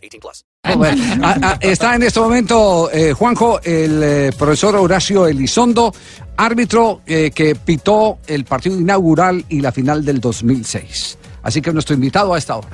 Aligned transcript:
18 0.00 0.20
plus. 0.20 0.44
Bueno, 0.76 1.02
a- 1.24 1.30
a- 1.52 1.58
está 1.60 1.94
en 1.94 2.02
este 2.02 2.20
momento, 2.20 2.90
eh, 2.92 3.12
Juanjo, 3.12 3.60
el 3.62 4.02
eh, 4.02 4.30
profesor 4.38 4.76
Horacio 4.76 5.26
Elizondo, 5.26 5.92
árbitro 6.36 7.00
eh, 7.06 7.30
que 7.34 7.54
pitó 7.54 8.18
el 8.26 8.44
partido 8.44 8.78
inaugural 8.78 9.44
y 9.48 9.60
la 9.60 9.72
final 9.72 10.04
del 10.04 10.20
2006. 10.20 11.18
Así 11.42 11.62
que 11.62 11.72
nuestro 11.72 11.94
invitado 11.94 12.34
a 12.34 12.38
esta 12.38 12.56
hora. 12.56 12.68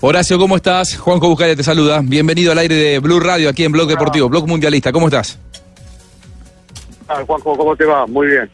Horacio, 0.00 0.38
¿cómo 0.38 0.56
estás? 0.56 0.96
Juanjo 0.96 1.28
Buscalia 1.28 1.56
te 1.56 1.62
saluda. 1.64 2.00
Bienvenido 2.02 2.52
al 2.52 2.58
aire 2.58 2.74
de 2.74 2.98
Blue 3.00 3.18
Radio 3.20 3.48
aquí 3.50 3.64
en 3.64 3.72
Blog 3.72 3.88
Deportivo, 3.88 4.28
Blog 4.28 4.46
Mundialista. 4.46 4.92
¿Cómo 4.92 5.08
estás? 5.08 5.38
Ah, 7.08 7.22
Juanjo, 7.26 7.56
¿cómo 7.56 7.74
te 7.76 7.84
va? 7.84 8.06
Muy 8.06 8.28
bien. 8.28 8.48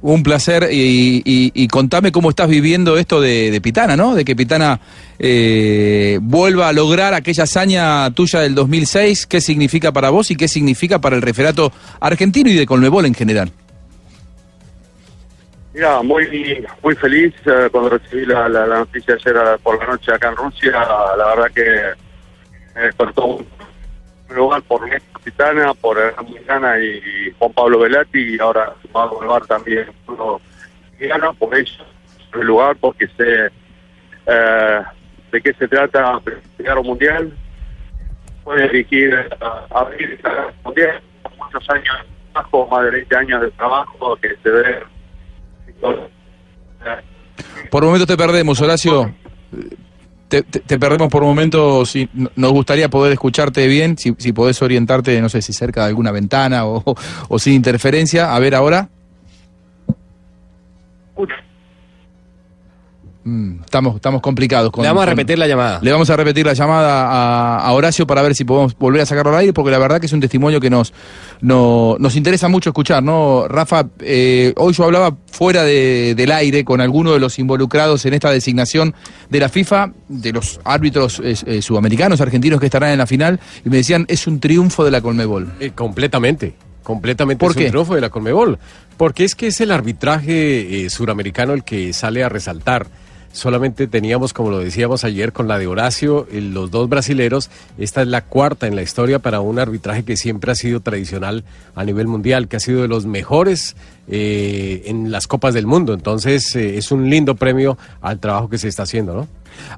Un 0.00 0.22
placer 0.22 0.68
y, 0.72 1.22
y- 1.24 1.52
y 1.54 1.68
contame 1.68 2.10
cómo 2.10 2.30
estás 2.30 2.48
viviendo 2.48 2.96
esto 2.98 3.20
de, 3.20 3.60
Pitana, 3.62 3.96
¿no? 3.96 4.14
De 4.14 4.24
que 4.24 4.34
Pitana 4.34 4.80
eh, 5.18 6.18
vuelva 6.22 6.68
a 6.68 6.72
lograr 6.72 7.14
aquella 7.14 7.44
hazaña 7.44 8.10
tuya 8.12 8.40
del 8.40 8.54
2006. 8.54 9.26
¿Qué 9.26 9.40
significa 9.40 9.92
para 9.92 10.10
vos 10.10 10.30
y 10.30 10.36
qué 10.36 10.48
significa 10.48 11.00
para 11.00 11.16
el 11.16 11.22
referato 11.22 11.72
argentino 12.00 12.50
y 12.50 12.54
de 12.54 12.66
Colmebol 12.66 13.06
en 13.06 13.14
general? 13.14 13.52
Mira, 15.74 16.02
muy 16.02 16.64
muy 16.82 16.94
feliz 16.96 17.34
eh, 17.44 17.68
cuando 17.70 17.90
recibí 17.90 18.24
la, 18.24 18.48
noticia 18.48 19.14
ayer 19.14 19.34
por 19.62 19.78
la 19.78 19.86
noche 19.92 20.10
acá 20.12 20.30
en 20.30 20.36
Rusia. 20.36 20.72
La 21.18 21.26
verdad 21.34 21.50
que 21.54 21.64
me 22.74 22.80
despertó 22.86 23.26
un 23.26 23.46
lugar 24.34 24.62
por 24.62 24.88
Néstor 24.88 25.12
Capitana, 25.12 25.74
por 25.74 25.98
Hernán 25.98 26.26
Milana 26.26 26.78
y 26.78 27.32
Juan 27.38 27.52
Pablo 27.52 27.78
Velati 27.80 28.36
y 28.36 28.38
ahora 28.38 28.74
sumado 28.82 29.20
al 29.20 29.28
bar 29.28 29.46
también 29.46 29.86
Bruno 30.06 30.40
Milano, 30.98 31.34
por 31.34 31.56
en 31.56 31.66
el 32.34 32.46
lugar 32.46 32.76
porque 32.80 33.06
sé 33.16 33.50
eh, 34.26 34.82
de 35.32 35.40
qué 35.40 35.52
se 35.54 35.68
trata 35.68 36.20
llegar 36.58 36.78
un 36.78 36.86
mundial. 36.86 37.32
Puede 38.44 38.68
dirigir 38.68 39.14
a, 39.40 39.66
a 39.70 39.80
abrir 39.80 40.20
mundial, 40.64 41.00
muchos 41.38 41.70
años 41.70 41.96
de 41.98 42.32
trabajo, 42.32 42.68
más 42.70 42.84
de 42.84 42.90
20 42.90 43.16
años 43.16 43.42
de 43.42 43.50
trabajo 43.52 44.16
que 44.16 44.36
se 44.42 44.50
ve 44.50 44.82
Por 47.70 47.84
momentos 47.84 48.06
te 48.06 48.16
perdemos, 48.16 48.60
Horacio. 48.60 49.14
Te, 50.28 50.42
perdemos 50.42 51.08
por 51.08 51.22
momentos. 51.22 51.90
Si, 51.90 52.08
nos 52.34 52.52
gustaría 52.52 52.88
poder 52.88 53.12
escucharte 53.12 53.66
bien, 53.68 53.96
si, 53.96 54.14
si 54.18 54.32
podés 54.32 54.60
orientarte, 54.60 55.20
no 55.20 55.28
sé 55.28 55.42
si 55.42 55.52
cerca 55.52 55.82
de 55.82 55.88
alguna 55.88 56.10
ventana 56.10 56.66
o, 56.66 57.38
sin 57.38 57.54
interferencia. 57.54 58.34
A 58.34 58.38
ver 58.38 58.54
ahora. 58.54 58.88
Estamos, 63.64 63.96
estamos 63.96 64.20
complicados. 64.22 64.70
Con, 64.70 64.82
Le 64.82 64.88
vamos 64.88 65.02
a 65.02 65.06
con- 65.06 65.16
repetir 65.16 65.38
la 65.38 65.46
llamada. 65.48 65.80
Le 65.82 65.90
vamos 65.92 66.08
a 66.10 66.16
repetir 66.16 66.46
la 66.46 66.52
llamada 66.54 67.06
a, 67.08 67.58
a 67.66 67.72
Horacio 67.72 68.06
para 68.06 68.22
ver 68.22 68.34
si 68.34 68.44
podemos 68.44 68.76
volver 68.78 69.00
a 69.02 69.06
sacarlo 69.06 69.32
al 69.32 69.38
aire, 69.40 69.52
porque 69.52 69.70
la 69.70 69.78
verdad 69.78 69.98
que 70.00 70.06
es 70.06 70.12
un 70.12 70.20
testimonio 70.20 70.60
que 70.60 70.70
nos, 70.70 70.92
no- 71.40 71.96
nos 71.98 72.14
interesa 72.16 72.48
mucho 72.48 72.70
escuchar, 72.70 73.02
¿no? 73.02 73.48
Rafa, 73.48 73.86
eh, 74.00 74.52
hoy 74.56 74.72
yo 74.72 74.84
hablaba 74.84 75.16
fuera 75.30 75.64
de- 75.64 76.14
del 76.16 76.30
aire 76.32 76.64
con 76.64 76.80
alguno 76.80 77.12
de 77.12 77.18
los 77.20 77.38
involucrados 77.38 78.04
en 78.06 78.14
esta 78.14 78.30
designación 78.30 78.94
de 79.28 79.40
la 79.40 79.48
FIFA, 79.48 79.92
de 80.08 80.32
los 80.32 80.60
árbitros 80.64 81.20
eh, 81.24 81.34
eh, 81.46 81.62
sudamericanos, 81.62 82.20
argentinos 82.20 82.60
que 82.60 82.66
estarán 82.66 82.90
en 82.90 82.98
la 82.98 83.06
final, 83.06 83.40
y 83.64 83.68
me 83.70 83.78
decían, 83.78 84.04
es 84.08 84.26
un 84.26 84.40
triunfo 84.40 84.84
de 84.84 84.90
la 84.90 85.00
Colmebol. 85.00 85.52
Eh, 85.60 85.72
completamente. 85.74 86.54
Completamente 86.82 87.40
¿Por 87.40 87.50
es 87.50 87.56
qué? 87.56 87.64
un 87.64 87.70
triunfo 87.70 87.94
de 87.96 88.00
la 88.00 88.10
Conmebol. 88.10 88.58
Porque 88.96 89.24
es 89.24 89.34
que 89.34 89.48
es 89.48 89.60
el 89.60 89.72
arbitraje 89.72 90.84
eh, 90.86 90.90
suramericano 90.90 91.52
el 91.52 91.64
que 91.64 91.92
sale 91.92 92.22
a 92.22 92.28
resaltar. 92.28 92.86
Solamente 93.36 93.86
teníamos, 93.86 94.32
como 94.32 94.48
lo 94.50 94.60
decíamos 94.60 95.04
ayer, 95.04 95.30
con 95.34 95.46
la 95.46 95.58
de 95.58 95.66
Horacio, 95.66 96.26
eh, 96.32 96.40
los 96.40 96.70
dos 96.70 96.88
brasileros. 96.88 97.50
Esta 97.76 98.00
es 98.00 98.08
la 98.08 98.22
cuarta 98.24 98.66
en 98.66 98.74
la 98.74 98.80
historia 98.80 99.18
para 99.18 99.40
un 99.40 99.58
arbitraje 99.58 100.04
que 100.04 100.16
siempre 100.16 100.52
ha 100.52 100.54
sido 100.54 100.80
tradicional 100.80 101.44
a 101.74 101.84
nivel 101.84 102.06
mundial, 102.06 102.48
que 102.48 102.56
ha 102.56 102.60
sido 102.60 102.80
de 102.80 102.88
los 102.88 103.04
mejores 103.04 103.76
eh, 104.08 104.84
en 104.86 105.10
las 105.10 105.26
copas 105.26 105.52
del 105.52 105.66
mundo. 105.66 105.92
Entonces, 105.92 106.56
eh, 106.56 106.78
es 106.78 106.90
un 106.90 107.10
lindo 107.10 107.34
premio 107.34 107.76
al 108.00 108.20
trabajo 108.20 108.48
que 108.48 108.56
se 108.56 108.68
está 108.68 108.84
haciendo, 108.84 109.12
¿no? 109.14 109.28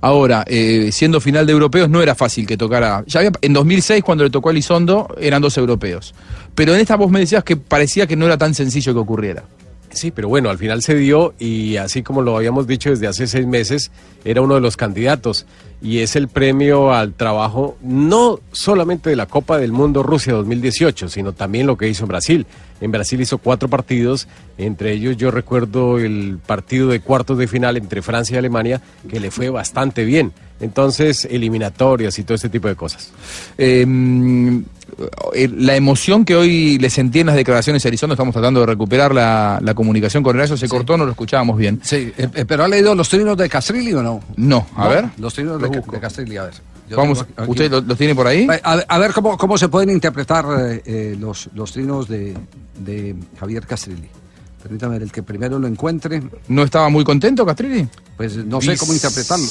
Ahora, 0.03 0.45
eh, 0.47 0.91
siendo 0.93 1.21
final 1.21 1.45
de 1.45 1.53
europeos, 1.53 1.89
no 1.91 2.01
era 2.01 2.15
fácil 2.15 2.47
que 2.47 2.57
tocara. 2.57 3.03
Ya 3.09 3.19
había- 3.19 3.33
en 3.43 3.53
2006, 3.55 4.05
cuando 4.05 4.23
le 4.23 4.31
tocó 4.31 4.51
a 4.51 4.53
Elizondo, 4.53 5.09
eran 5.21 5.43
dos 5.43 5.57
europeos. 5.59 6.15
Pero 6.55 6.75
en 6.77 6.81
esta 6.81 6.95
vos 6.95 7.11
me 7.11 7.19
decías 7.19 7.43
que 7.43 7.57
parecía 7.57 8.07
que 8.07 8.15
no 8.15 8.25
era 8.27 8.39
tan 8.39 8.55
sencillo 8.55 8.93
que 8.95 9.01
ocurriera. 9.01 9.43
Sí, 9.91 10.11
pero 10.11 10.29
bueno, 10.29 10.51
al 10.51 10.59
final 10.59 10.83
se 10.83 10.95
dio 10.95 11.35
y 11.39 11.77
así 11.77 12.03
como 12.03 12.21
lo 12.21 12.37
habíamos 12.37 12.67
dicho 12.67 12.91
desde 12.91 13.07
hace 13.07 13.27
seis 13.27 13.47
meses, 13.47 13.91
era 14.25 14.43
uno 14.43 14.55
de 14.55 14.61
los 14.61 14.77
candidatos 14.77 15.47
y 15.81 16.01
es 16.01 16.15
el 16.17 16.29
premio 16.29 16.93
al 16.93 17.15
trabajo 17.15 17.77
no 17.81 18.41
solamente 18.53 19.11
de 19.11 19.17
la 19.17 19.27
Copa 19.27 19.59
del 19.59 19.73
Mundo 19.73 20.03
Rusia 20.03 20.35
2018, 20.35 21.09
sino 21.09 21.33
también 21.33 21.67
lo 21.67 21.77
que 21.77 21.89
hizo 21.89 22.05
en 22.05 22.09
Brasil. 22.09 22.47
En 22.81 22.91
Brasil 22.93 23.21
hizo 23.21 23.39
cuatro 23.39 23.69
partidos, 23.69 24.29
entre 24.59 24.93
ellos 24.93 25.17
yo 25.17 25.31
recuerdo 25.31 25.99
el 25.99 26.39
partido 26.45 26.89
de 26.89 27.01
cuartos 27.01 27.39
de 27.39 27.49
final 27.49 27.77
entre 27.77 28.03
Francia 28.03 28.35
y 28.35 28.39
Alemania, 28.39 28.83
que 29.09 29.21
le 29.21 29.31
fue 29.31 29.49
bastante 29.49 30.05
bien. 30.05 30.33
Entonces, 30.61 31.25
eliminatorias 31.31 32.19
y 32.19 32.25
todo 32.25 32.35
este 32.35 32.49
tipo 32.49 32.69
de 32.69 32.75
cosas. 32.75 33.11
Eh, 33.57 33.85
mm, 33.87 34.59
eh, 35.35 35.49
la 35.57 35.77
emoción 35.77 36.25
que 36.25 36.35
hoy 36.35 36.79
le 36.79 36.91
sentí 36.91 37.21
en 37.21 37.27
las 37.27 37.37
declaraciones 37.37 37.85
a 37.85 37.89
Elizondo, 37.89 38.15
estamos 38.15 38.33
tratando 38.33 38.61
de 38.61 38.67
recuperar 38.67 39.15
la, 39.15 39.59
la 39.63 39.75
comunicación 39.75 40.23
con 40.23 40.35
Horacio, 40.37 40.57
se 40.57 40.69
cortó, 40.69 40.97
no 40.97 41.05
lo 41.05 41.13
escuchábamos 41.13 41.57
bien. 41.59 41.81
Sí, 41.83 42.13
eh, 42.19 42.29
eh, 42.35 42.45
pero 42.45 42.65
¿ha 42.65 42.69
leído 42.69 42.95
los 42.95 43.09
trinos 43.09 43.37
de 43.37 43.49
Castrilli 43.49 43.93
o 43.95 44.03
no? 44.03 44.21
No, 44.37 44.67
a 44.75 44.85
No, 44.85 44.91
ver. 44.91 45.05
Los 45.19 45.35
trinos 45.35 45.61
de, 45.63 45.69
de 45.69 46.01
Castrilli, 46.01 46.37
a 46.39 46.45
ver. 46.45 46.55
Yo 46.89 46.97
Vamos, 46.97 47.21
aquí- 47.37 47.51
¿usted 47.51 47.71
lo- 47.71 47.83
los 47.83 47.99
tiene 47.99 48.15
por 48.15 48.27
ahí? 48.27 48.47
A 48.63 48.77
ver, 48.77 48.87
a 48.89 48.99
ver 48.99 49.13
cómo, 49.13 49.37
cómo 49.37 49.59
se 49.59 49.69
pueden 49.69 49.91
interpretar 49.91 50.47
eh, 50.59 50.83
eh, 50.87 51.17
los, 51.21 51.51
los 51.55 51.71
trinos 51.71 52.09
de, 52.09 52.35
de 52.79 53.15
Javier 53.39 53.67
Castrilli. 53.67 54.09
Permítame 54.63 54.95
ver, 54.95 55.03
el 55.03 55.13
que 55.13 55.23
primero 55.23 55.59
lo 55.59 55.67
encuentre, 55.69 56.21
¿No 56.49 56.63
estaba 56.65 56.89
muy 56.89 57.05
contento, 57.05 57.47
Castrilli? 57.47 57.87
pues 58.17 58.37
no 58.45 58.61
sé 58.61 58.77
cómo 58.77 58.93
interpretarlo. 58.93 59.47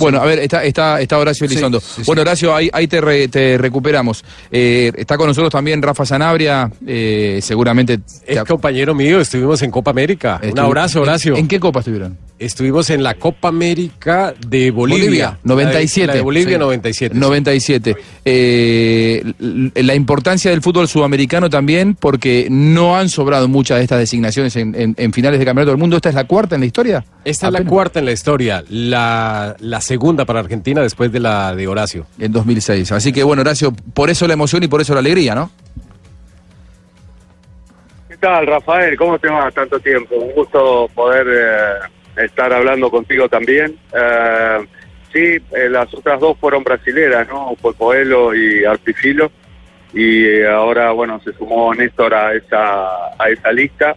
Bueno, 0.00 0.20
a 0.20 0.24
ver, 0.24 0.40
está, 0.40 0.64
está, 0.64 1.00
está 1.00 1.18
Horacio 1.18 1.46
Elizondo. 1.46 1.78
sí, 1.80 1.86
sí. 1.98 2.02
Bueno, 2.04 2.22
Horacio, 2.22 2.52
ahí, 2.54 2.68
ahí 2.72 2.88
te, 2.88 3.00
re- 3.00 3.28
te 3.28 3.56
recuperamos. 3.56 4.24
Eh, 4.50 4.90
está 4.96 5.16
con 5.16 5.28
nosotros 5.28 5.52
también 5.52 5.80
Rafa 5.80 6.04
Sanabria, 6.04 6.68
eh, 6.84 7.38
seguramente... 7.40 8.00
Es 8.26 8.42
compañero 8.42 8.92
mío, 8.94 9.20
estuvimos 9.20 9.62
en 9.62 9.70
Copa 9.70 9.92
América. 9.92 10.40
Un 10.50 10.58
abrazo, 10.58 11.02
Horacio. 11.02 11.34
¿En, 11.34 11.40
en 11.42 11.48
qué 11.48 11.60
copa 11.60 11.78
estuvieron? 11.78 12.18
Estuvimos 12.38 12.90
en 12.90 13.02
la 13.02 13.14
Copa 13.14 13.48
América 13.48 14.34
de 14.46 14.70
Bolivia. 14.70 15.04
Bolivia, 15.06 15.38
97. 15.42 16.06
La 16.06 16.12
de, 16.12 16.16
la 16.16 16.18
de 16.18 16.22
Bolivia, 16.22 16.52
Sí. 16.56 16.58
97. 16.58 17.14
sí. 17.14 17.20
97. 17.20 17.96
Eh, 18.26 19.32
la 19.76 19.94
importancia 19.94 20.50
del 20.50 20.60
fútbol 20.60 20.86
sudamericano 20.86 21.48
también, 21.48 21.94
porque 21.94 22.46
no 22.50 22.98
han 22.98 23.08
sobrado 23.08 23.48
muchas 23.48 23.78
de 23.78 23.84
estas 23.84 24.00
designaciones 24.00 24.54
en, 24.56 24.74
en- 24.74 24.94
en 24.98 25.12
finales 25.14 25.38
de 25.38 25.46
campeonato 25.46 25.70
del 25.70 25.78
mundo. 25.80 25.96
¿Esta 25.96 26.10
es 26.10 26.14
la 26.14 26.24
cuarta 26.24 26.56
en 26.56 26.60
la 26.60 26.66
historia? 26.66 27.04
Esta 27.24 27.46
es 27.46 27.52
la 27.54 27.64
cuarta 27.64 28.00
en 28.00 28.04
la 28.04 28.12
historia, 28.12 28.62
la, 28.68 29.56
la 29.58 29.80
segunda 29.80 30.26
para 30.26 30.40
Argentina 30.40 30.82
después 30.82 31.10
de 31.10 31.20
la 31.20 31.54
de 31.56 31.66
Horacio. 31.66 32.06
En 32.18 32.32
2006. 32.32 32.92
Así 32.92 33.14
que 33.14 33.22
bueno, 33.22 33.40
Horacio, 33.40 33.72
por 33.94 34.10
eso 34.10 34.26
la 34.26 34.34
emoción 34.34 34.62
y 34.62 34.68
por 34.68 34.82
eso 34.82 34.92
la 34.92 35.00
alegría, 35.00 35.34
¿no? 35.34 35.50
¿Qué 38.10 38.16
tal, 38.18 38.46
Rafael? 38.46 38.96
¿Cómo 38.96 39.18
te 39.18 39.28
va 39.28 39.50
tanto 39.50 39.78
tiempo? 39.80 40.16
Un 40.16 40.32
gusto 40.34 40.88
poder 40.94 41.26
eh, 41.28 41.88
estar 42.16 42.52
hablando 42.52 42.90
contigo 42.90 43.28
también. 43.28 43.76
Eh, 43.92 44.66
sí, 45.12 45.38
eh, 45.54 45.68
las 45.68 45.92
otras 45.94 46.20
dos 46.20 46.36
fueron 46.38 46.64
brasileras, 46.64 47.28
¿no? 47.28 47.54
Fue 47.60 47.74
Coelho 47.74 48.34
y 48.34 48.64
Arpifilo. 48.64 49.30
Y 49.92 50.42
ahora, 50.42 50.90
bueno, 50.92 51.20
se 51.20 51.32
sumó 51.32 51.74
Néstor 51.74 52.14
a 52.14 52.34
esa, 52.34 53.14
a 53.18 53.28
esa 53.30 53.52
lista. 53.52 53.96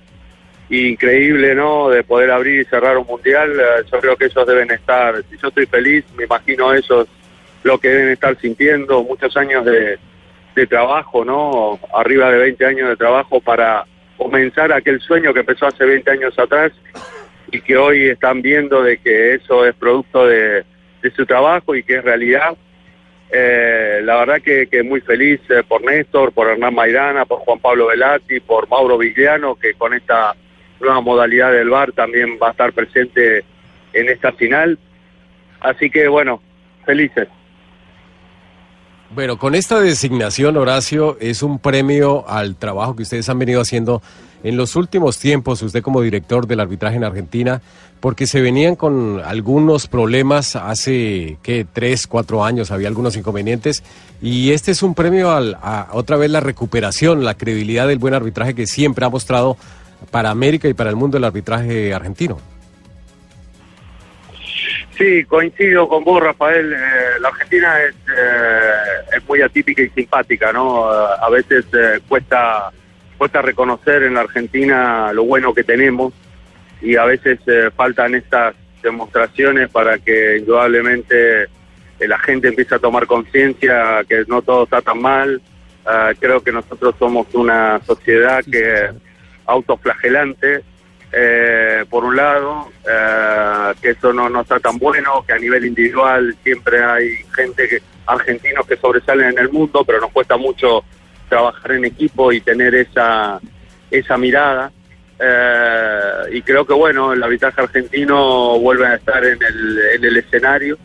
Increíble, 0.70 1.56
¿no? 1.56 1.90
De 1.90 2.04
poder 2.04 2.32
abrir 2.32 2.62
y 2.62 2.66
cerrar 2.66 2.98
un 2.98 3.08
mundial. 3.08 3.60
Eh, 3.60 3.86
yo 3.92 4.00
creo 4.00 4.16
que 4.16 4.26
ellos 4.26 4.48
deben 4.48 4.72
estar, 4.72 5.16
si 5.30 5.38
yo 5.38 5.48
estoy 5.48 5.66
feliz, 5.66 6.06
me 6.16 6.26
imagino 6.26 6.74
ellos 6.74 7.08
lo 7.64 7.78
que 7.78 7.90
deben 7.90 8.10
estar 8.10 8.38
sintiendo, 8.40 9.04
muchos 9.04 9.36
años 9.36 9.66
de, 9.66 9.98
de 10.56 10.68
trabajo, 10.68 11.26
¿no? 11.26 11.80
Arriba 11.94 12.32
de 12.32 12.38
20 12.38 12.66
años 12.66 12.90
de 12.90 12.96
trabajo 12.96 13.42
para 13.42 13.86
comenzar 14.18 14.72
aquel 14.72 15.02
sueño 15.02 15.34
que 15.34 15.40
empezó 15.40 15.68
hace 15.68 15.86
20 15.86 16.12
años 16.12 16.38
atrás 16.38 16.72
y 17.52 17.62
que 17.62 17.78
hoy 17.78 18.10
están 18.10 18.42
viendo 18.42 18.84
de 18.84 18.98
que 18.98 19.34
eso 19.34 19.66
es 19.66 19.76
producto 19.76 20.28
de, 20.28 20.64
su 21.16 21.26
trabajo 21.26 21.76
y 21.76 21.84
que 21.84 21.96
es 21.96 22.04
realidad. 22.04 22.56
Eh, 23.32 24.02
la 24.04 24.18
verdad 24.18 24.42
que, 24.42 24.68
que 24.68 24.84
muy 24.84 25.02
feliz 25.02 25.40
eh, 25.50 25.64
por 25.68 25.84
Néstor, 25.84 26.32
por 26.32 26.48
Hernán 26.48 26.74
Maidana, 26.74 27.26
por 27.26 27.40
Juan 27.40 27.60
Pablo 27.60 27.88
Velati, 27.88 28.40
por 28.40 28.68
Mauro 28.68 28.98
Vigliano, 28.98 29.56
que 29.56 29.74
con 29.76 29.94
esta 29.94 30.36
nueva 30.80 31.02
modalidad 31.02 31.52
del 31.52 31.70
VAR 31.70 31.92
también 31.92 32.38
va 32.42 32.50
a 32.50 32.52
estar 32.52 32.74
presente 32.74 33.44
en 33.94 34.10
esta 34.10 34.32
final. 34.32 34.78
Así 35.60 35.90
que 35.90 36.08
bueno, 36.08 36.42
felices. 36.86 37.28
Bueno, 39.16 39.40
con 39.40 39.56
esta 39.56 39.80
designación, 39.80 40.56
Horacio, 40.56 41.18
es 41.20 41.42
un 41.42 41.58
premio 41.58 42.30
al 42.30 42.56
trabajo 42.56 42.96
que 42.96 43.02
ustedes 43.02 43.28
han 43.28 43.40
venido 43.40 43.60
haciendo 43.60 44.04
en 44.44 44.56
los 44.56 44.76
últimos 44.76 45.18
tiempos, 45.18 45.64
usted 45.64 45.82
como 45.82 46.02
director 46.02 46.46
del 46.46 46.60
arbitraje 46.60 46.98
en 46.98 47.04
Argentina, 47.04 47.60
porque 48.00 48.28
se 48.28 48.40
venían 48.40 48.76
con 48.76 49.20
algunos 49.26 49.88
problemas 49.88 50.56
hace, 50.56 51.38
¿qué? 51.42 51.66
Tres, 51.72 52.06
cuatro 52.06 52.46
años, 52.46 52.70
había 52.70 52.88
algunos 52.88 53.18
inconvenientes, 53.18 53.84
y 54.22 54.52
este 54.52 54.72
es 54.72 54.84
un 54.84 54.94
premio 54.94 55.32
al, 55.32 55.56
a 55.56 55.90
otra 55.94 56.16
vez 56.16 56.30
la 56.30 56.40
recuperación, 56.40 57.26
la 57.26 57.34
credibilidad 57.34 57.88
del 57.88 57.98
buen 57.98 58.14
arbitraje 58.14 58.54
que 58.54 58.68
siempre 58.68 59.06
ha 59.06 59.10
mostrado 59.10 59.58
para 60.12 60.30
América 60.30 60.68
y 60.68 60.76
para 60.76 60.92
el 60.92 60.96
mundo 60.96 61.18
el 61.18 61.24
arbitraje 61.24 61.96
argentino. 61.96 62.38
Sí, 65.00 65.24
coincido 65.24 65.88
con 65.88 66.04
vos, 66.04 66.22
Rafael. 66.22 66.74
Eh, 66.74 66.78
la 67.22 67.30
Argentina 67.30 67.82
es, 67.82 67.96
eh, 67.96 69.16
es 69.16 69.26
muy 69.30 69.42
atípica 69.42 69.82
y 69.82 69.90
simpática, 69.92 70.52
¿no? 70.52 70.90
A 70.90 71.30
veces 71.30 71.66
eh, 71.72 72.02
cuesta, 72.06 72.70
cuesta 73.18 73.42
reconocer 73.42 74.04
en 74.04 74.16
la 74.16 74.22
Argentina 74.22 75.14
lo 75.14 75.24
bueno 75.24 75.54
que 75.54 75.64
tenemos 75.64 76.14
y 76.82 76.98
a 76.98 77.06
veces 77.06 77.40
eh, 77.48 77.70
faltan 77.74 78.14
estas 78.14 78.56
demostraciones 78.84 79.70
para 79.70 80.00
que 80.00 80.40
indudablemente 80.40 81.44
eh, 81.44 81.48
la 82.00 82.20
gente 82.20 82.50
empiece 82.50 82.76
a 82.76 82.80
tomar 82.80 83.08
conciencia 83.08 84.04
que 84.08 84.26
no 84.28 84.42
todo 84.42 84.66
está 84.66 84.82
tan 84.82 85.02
mal. 85.02 85.42
Ah, 85.86 86.12
creo 86.20 86.44
que 86.44 86.52
nosotros 86.52 86.94
somos 87.00 87.34
una 87.34 87.80
sociedad 87.86 88.44
que 88.52 88.90
autoflagelante, 89.46 90.62
eh, 91.12 91.86
por 91.90 92.06
un 92.06 92.16
lado, 92.16 92.68
eh, 92.88 93.74
que 93.82 93.92
eso 93.92 94.14
no, 94.14 94.30
no 94.30 94.42
está 94.42 94.60
tan 94.60 94.78
bueno, 94.78 95.24
que 95.26 95.34
a 95.34 95.40
nivel 95.40 95.66
individual 95.66 96.36
siempre 96.44 96.84
hay 96.84 97.10
gente, 97.36 97.68
que, 97.68 97.82
argentinos 98.06 98.66
que 98.68 98.78
sobresalen 98.78 99.30
en 99.30 99.40
el 99.40 99.50
mundo, 99.50 99.84
pero 99.84 100.00
nos 100.00 100.12
cuesta 100.12 100.38
mucho 100.38 100.84
trabajar 101.28 101.74
en 101.74 101.86
equipo 101.86 102.32
y 102.32 102.42
tener 102.42 102.76
esa, 102.76 103.40
esa 103.90 104.18
mirada. 104.18 104.72
Eh, 105.20 106.12
y 106.34 106.42
creo 106.44 106.66
que 106.66 106.74
bueno, 106.74 107.12
el 107.12 107.22
arbitraje 107.22 107.62
argentino 107.62 108.60
vuelve 108.60 108.88
a 108.88 108.96
estar 108.96 109.24
en 109.26 109.42
el, 109.42 109.80
en 109.96 110.06
el 110.06 110.18
escenario, 110.18 110.78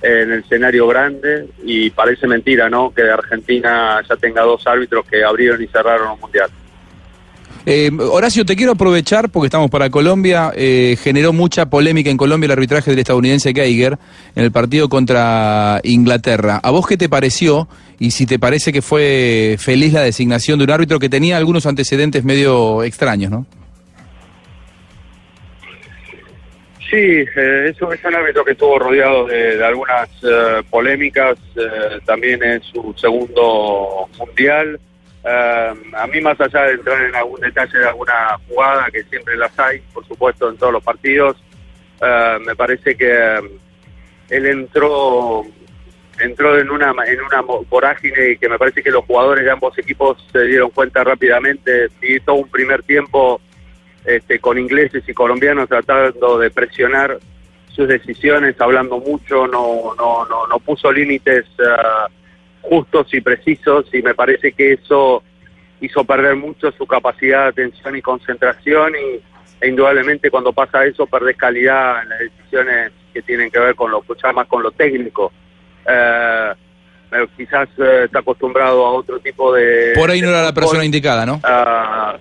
en 0.00 0.32
el 0.32 0.40
escenario 0.40 0.86
grande, 0.86 1.48
y 1.64 1.90
parece 1.90 2.26
mentira, 2.26 2.70
¿no? 2.70 2.92
Que 2.94 3.02
Argentina 3.02 4.00
ya 4.08 4.16
tenga 4.16 4.42
dos 4.42 4.66
árbitros 4.66 5.06
que 5.06 5.22
abrieron 5.22 5.62
y 5.62 5.66
cerraron 5.66 6.12
un 6.12 6.20
mundial. 6.20 6.50
Eh, 7.68 7.90
Horacio, 7.98 8.44
te 8.44 8.54
quiero 8.54 8.72
aprovechar 8.72 9.28
porque 9.28 9.48
estamos 9.48 9.68
para 9.70 9.90
Colombia. 9.90 10.52
Eh, 10.54 10.96
generó 11.02 11.32
mucha 11.32 11.66
polémica 11.66 12.10
en 12.10 12.16
Colombia 12.16 12.46
el 12.46 12.52
arbitraje 12.52 12.90
del 12.90 13.00
estadounidense 13.00 13.52
Geiger 13.52 13.98
en 14.36 14.44
el 14.44 14.52
partido 14.52 14.88
contra 14.88 15.80
Inglaterra. 15.82 16.60
¿A 16.62 16.70
vos 16.70 16.86
qué 16.86 16.96
te 16.96 17.08
pareció? 17.08 17.68
Y 17.98 18.12
si 18.12 18.24
te 18.24 18.38
parece 18.38 18.72
que 18.72 18.82
fue 18.82 19.56
feliz 19.58 19.92
la 19.92 20.02
designación 20.02 20.60
de 20.60 20.64
un 20.64 20.70
árbitro 20.70 21.00
que 21.00 21.08
tenía 21.08 21.38
algunos 21.38 21.66
antecedentes 21.66 22.22
medio 22.22 22.84
extraños, 22.84 23.32
¿no? 23.32 23.46
Sí, 26.88 26.96
eh, 26.96 27.70
es 27.70 27.82
un 27.82 28.14
árbitro 28.14 28.44
que 28.44 28.52
estuvo 28.52 28.78
rodeado 28.78 29.26
de, 29.26 29.56
de 29.56 29.64
algunas 29.64 30.08
eh, 30.22 30.62
polémicas, 30.70 31.36
eh, 31.56 31.98
también 32.04 32.40
en 32.44 32.62
su 32.62 32.94
segundo 32.96 34.08
mundial. 34.16 34.78
Eh, 35.28 35.74
a 35.94 36.06
mí, 36.06 36.20
más 36.20 36.40
allá 36.40 36.62
de 36.62 36.74
entrar 36.74 37.02
en 37.04 37.14
algún 37.16 37.40
detalle 37.40 37.78
de 37.78 37.88
alguna 37.88 38.38
jugada, 38.46 38.88
que 38.92 39.02
siempre 39.04 39.36
las 39.36 39.58
hay, 39.58 39.80
por 39.92 40.06
supuesto, 40.06 40.48
en 40.48 40.56
todos 40.56 40.72
los 40.72 40.84
partidos, 40.84 41.36
eh, 42.00 42.38
me 42.46 42.54
parece 42.54 42.94
que 42.96 43.10
eh, 43.10 43.40
él 44.30 44.46
entró 44.46 45.44
entró 46.18 46.58
en 46.58 46.70
una 46.70 46.94
en 47.06 47.20
una 47.20 47.42
vorágine 47.68 48.30
y 48.30 48.38
que 48.38 48.48
me 48.48 48.58
parece 48.58 48.82
que 48.82 48.90
los 48.90 49.04
jugadores 49.04 49.44
de 49.44 49.50
ambos 49.50 49.76
equipos 49.76 50.16
se 50.32 50.44
dieron 50.44 50.70
cuenta 50.70 51.02
rápidamente. 51.02 51.88
Sí, 52.00 52.20
todo 52.20 52.36
un 52.36 52.48
primer 52.48 52.82
tiempo 52.84 53.40
este, 54.04 54.38
con 54.38 54.58
ingleses 54.58 55.06
y 55.08 55.12
colombianos 55.12 55.68
tratando 55.68 56.38
de 56.38 56.50
presionar 56.50 57.18
sus 57.68 57.88
decisiones, 57.88 58.58
hablando 58.60 58.98
mucho, 58.98 59.46
no, 59.46 59.94
no, 59.98 60.24
no, 60.24 60.46
no 60.46 60.58
puso 60.60 60.90
límites 60.90 61.44
ah, 61.68 62.06
justos 62.68 63.12
y 63.12 63.20
precisos 63.20 63.86
y 63.92 64.02
me 64.02 64.14
parece 64.14 64.52
que 64.52 64.74
eso 64.74 65.22
hizo 65.80 66.04
perder 66.04 66.36
mucho 66.36 66.72
su 66.72 66.86
capacidad 66.86 67.44
de 67.44 67.48
atención 67.48 67.96
y 67.96 68.02
concentración 68.02 68.94
y 68.94 69.20
e 69.60 69.68
indudablemente 69.68 70.30
cuando 70.30 70.52
pasa 70.52 70.84
eso 70.84 71.06
perdés 71.06 71.36
calidad 71.36 72.02
en 72.02 72.08
las 72.10 72.18
decisiones 72.18 72.92
que 73.12 73.22
tienen 73.22 73.50
que 73.50 73.58
ver 73.58 73.74
con 73.74 73.90
lo 73.90 74.04
ya 74.22 74.32
más 74.32 74.46
con 74.46 74.62
lo 74.62 74.70
técnico. 74.70 75.32
Eh, 75.88 76.52
pero 77.08 77.28
quizás 77.36 77.68
eh, 77.78 78.02
está 78.04 78.18
acostumbrado 78.18 78.84
a 78.84 78.90
otro 78.90 79.18
tipo 79.20 79.54
de... 79.54 79.92
Por 79.94 80.10
ahí 80.10 80.20
no 80.20 80.28
era 80.28 80.42
la 80.42 80.52
persona 80.52 80.84
indicada, 80.84 81.24
¿no? 81.24 81.40
Ah, 81.44 82.18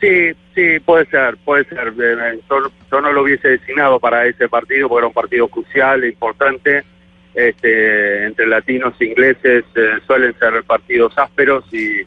sí, 0.00 0.30
sí, 0.54 0.78
puede 0.80 1.04
ser, 1.06 1.36
puede 1.44 1.64
ser. 1.64 1.92
Eh, 2.00 2.40
Yo, 2.48 2.70
yo 2.90 3.00
no 3.00 3.12
lo 3.12 3.22
hubiese 3.22 3.48
designado 3.48 3.98
para 3.98 4.24
ese 4.24 4.48
partido 4.48 4.88
porque 4.88 5.00
era 5.00 5.08
un 5.08 5.12
partido 5.12 5.48
crucial, 5.48 6.04
importante. 6.04 6.84
Este, 7.32 8.26
entre 8.26 8.46
latinos 8.46 8.92
e 8.98 9.04
ingleses 9.04 9.64
eh, 9.76 9.90
suelen 10.04 10.36
ser 10.38 10.64
partidos 10.64 11.16
ásperos 11.16 11.64
y, 11.72 12.00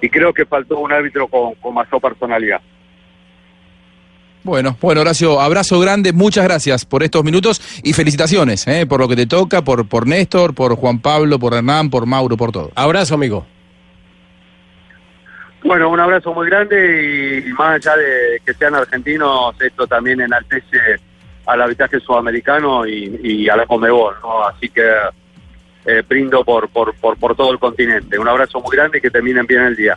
y 0.00 0.08
creo 0.08 0.32
que 0.32 0.46
faltó 0.46 0.78
un 0.78 0.90
árbitro 0.90 1.28
con, 1.28 1.54
con 1.56 1.74
mayor 1.74 2.00
personalidad. 2.00 2.60
Bueno, 4.44 4.76
bueno, 4.80 5.02
Horacio, 5.02 5.40
abrazo 5.40 5.78
grande, 5.78 6.12
muchas 6.12 6.44
gracias 6.44 6.84
por 6.84 7.02
estos 7.02 7.22
minutos 7.22 7.60
y 7.84 7.92
felicitaciones 7.92 8.66
eh, 8.66 8.86
por 8.86 8.98
lo 8.98 9.06
que 9.08 9.14
te 9.14 9.26
toca, 9.26 9.62
por, 9.62 9.86
por 9.86 10.06
Néstor, 10.06 10.54
por 10.54 10.74
Juan 10.74 11.00
Pablo, 11.00 11.38
por 11.38 11.54
Hernán, 11.54 11.90
por 11.90 12.06
Mauro, 12.06 12.36
por 12.36 12.50
todo. 12.50 12.72
Abrazo, 12.74 13.14
amigo. 13.14 13.46
Bueno, 15.62 15.90
un 15.90 16.00
abrazo 16.00 16.34
muy 16.34 16.48
grande 16.48 17.44
y, 17.44 17.48
y 17.48 17.52
más 17.52 17.76
allá 17.76 17.96
de 17.96 18.40
que 18.44 18.52
sean 18.54 18.74
argentinos, 18.74 19.54
esto 19.60 19.86
también 19.86 20.20
enaltece 20.20 20.98
al 21.46 21.60
arbitraje 21.62 21.98
sudamericano 22.00 22.86
y, 22.86 23.20
y 23.22 23.48
a 23.48 23.56
la 23.56 23.66
Comebol, 23.66 24.14
¿no? 24.22 24.44
Así 24.46 24.68
que 24.68 24.82
eh, 25.84 26.02
brindo 26.08 26.44
por, 26.44 26.68
por, 26.68 26.94
por, 26.94 27.16
por 27.16 27.34
todo 27.34 27.50
el 27.52 27.58
continente. 27.58 28.18
Un 28.18 28.28
abrazo 28.28 28.60
muy 28.60 28.76
grande 28.76 28.98
y 28.98 29.00
que 29.00 29.10
terminen 29.10 29.46
bien 29.46 29.62
el 29.62 29.74
día. 29.76 29.96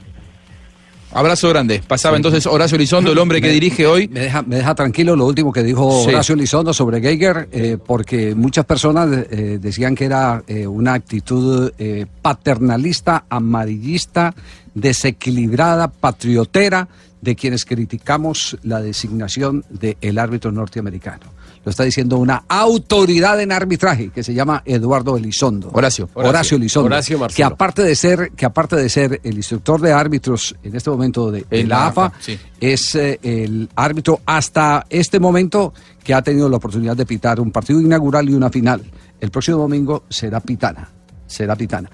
Abrazo 1.14 1.48
grande. 1.48 1.82
Pasaba 1.88 2.18
entonces 2.18 2.46
Horacio 2.46 2.76
Elizondo, 2.76 3.14
el 3.14 3.18
hombre 3.20 3.40
que 3.40 3.48
Me- 3.48 3.54
dirige 3.54 3.86
hoy. 3.88 4.10
Me 4.10 4.22
deja, 4.22 4.42
me 4.42 4.58
deja 4.58 4.76
tranquilo 4.76 5.16
lo 5.16 5.26
último 5.26 5.54
que 5.54 5.64
dijo 5.64 6.04
Sí. 6.04 6.10
Horacio 6.10 6.36
Elizondo 6.36 6.74
sobre 6.74 7.00
Geiger, 7.00 7.48
eh, 7.54 7.78
porque 7.86 8.36
muchas 8.36 8.66
personas 8.66 9.08
eh, 9.32 9.58
decían 9.62 9.96
que 9.96 10.06
era 10.06 10.42
eh, 10.48 10.68
una 10.68 10.94
actitud 10.94 11.72
eh, 11.78 12.06
paternalista, 12.22 13.24
amarillista, 13.30 14.34
desequilibrada, 14.74 15.88
patriotera 15.88 16.88
de 17.22 17.36
quienes 17.36 17.64
criticamos 17.66 18.58
la 18.64 18.82
designación 18.82 19.64
del 19.70 20.20
árbitro 20.20 20.52
norteamericano. 20.52 21.35
Lo 21.66 21.72
está 21.72 21.84
diciendo 21.84 22.20
una 22.20 22.44
autoridad 22.48 23.42
en 23.42 23.52
arbitraje 23.52 24.12
que 24.12 24.24
se 24.24 24.36
llama 24.36 24.62
Eduardo 24.66 25.18
Elizondo. 25.18 25.72
Horacio. 25.74 26.08
Horacio, 26.14 26.30
Horacio. 26.30 26.58
Elizondo. 26.58 26.86
Horacio 26.86 27.18
que 27.18 27.22
Marcelo. 27.22 27.48
aparte 27.48 27.82
de 27.82 27.96
ser, 27.96 28.32
que 28.36 28.46
aparte 28.46 28.76
de 28.76 28.88
ser 28.88 29.20
el 29.24 29.36
instructor 29.36 29.82
de 29.82 29.92
árbitros 29.92 30.56
en 30.62 30.76
este 30.76 30.92
momento 30.92 31.32
de, 31.32 31.44
de 31.50 31.60
En 31.62 31.70
la 31.70 31.88
AFA, 31.88 32.06
AFA, 32.06 32.18
sí. 32.22 32.40
es 32.62 32.94
eh, 32.94 33.20
el 33.24 33.68
árbitro 33.76 34.22
hasta 34.28 34.86
este 34.92 35.20
momento 35.20 35.74
que 36.04 36.14
ha 36.14 36.22
tenido 36.22 36.48
la 36.48 36.58
oportunidad 36.58 36.96
de 36.96 37.08
pitar 37.08 37.40
un 37.40 37.52
partido 37.52 37.82
inaugural 37.82 38.30
y 38.30 38.36
una 38.36 38.52
final. 38.52 38.84
El 39.20 39.32
próximo 39.32 39.58
domingo 39.58 40.04
será 40.08 40.40
Pitana. 40.42 40.88
Será 41.26 41.56
Pitana. 41.56 41.90